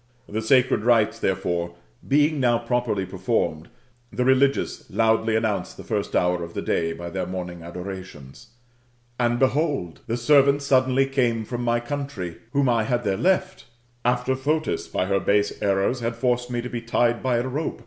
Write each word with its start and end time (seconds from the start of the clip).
The 0.27 0.41
sacred 0.41 0.81
rites, 0.83 1.19
tho^efore, 1.19 1.75
being 2.07 2.39
now 2.39 2.57
properly 2.57 3.05
performed, 3.05 3.67
the 4.11 4.25
religious 4.25 4.89
loudly 4.89 5.35
announced 5.35 5.77
the 5.77 5.83
first 5.83 6.15
hour 6.15 6.41
of 6.41 6.55
the 6.55 6.61
day 6.63 6.91
by 6.91 7.11
their 7.11 7.27
morning 7.27 7.61
adorations. 7.61 8.47
And, 9.19 9.37
behold! 9.37 9.99
the 10.07 10.17
servants 10.17 10.65
suddenly 10.65 11.05
came 11.05 11.45
from 11.45 11.61
my 11.63 11.79
country 11.79 12.37
whom 12.51 12.67
I 12.67 12.85
had 12.85 13.03
there 13.03 13.15
left, 13.15 13.65
after 14.03 14.35
Fotis, 14.35 14.87
by 14.87 15.05
her 15.05 15.19
base 15.19 15.61
errors, 15.61 15.99
had 15.99 16.15
forced 16.15 16.49
me 16.49 16.63
to 16.63 16.67
be 16.69 16.81
tied 16.81 17.21
by 17.21 17.37
a 17.37 17.47
rope[ 17.47 17.77